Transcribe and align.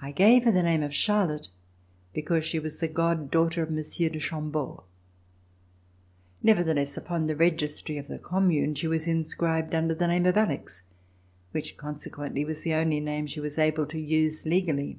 I 0.00 0.10
gave 0.10 0.46
her 0.46 0.50
the 0.50 0.64
name 0.64 0.82
of 0.82 0.92
Charlotte, 0.92 1.46
because 2.12 2.44
she 2.44 2.58
was 2.58 2.78
the 2.78 2.88
god 2.88 3.30
daughter 3.30 3.62
of 3.62 3.70
Monsieur 3.70 4.08
de 4.08 4.18
Chambeau. 4.18 4.82
Nevertheless, 6.42 6.96
upon 6.96 7.28
the 7.28 7.36
Registry 7.36 7.98
of 7.98 8.08
the 8.08 8.18
Commune, 8.18 8.74
she 8.74 8.88
was 8.88 9.06
inscribed 9.06 9.76
under 9.76 9.94
the 9.94 10.08
name 10.08 10.26
of 10.26 10.36
Alix, 10.36 10.82
which 11.52 11.76
consequently 11.76 12.44
was 12.44 12.62
the 12.62 12.74
only 12.74 12.98
name 12.98 13.28
she 13.28 13.38
was 13.38 13.60
able 13.60 13.86
to 13.86 14.00
use 14.00 14.44
legally. 14.44 14.98